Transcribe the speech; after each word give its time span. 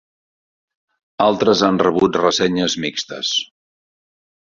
Altres 1.27 1.63
han 1.69 1.79
rebut 1.89 2.19
ressenyes 2.25 2.79
mixtes. 2.89 3.39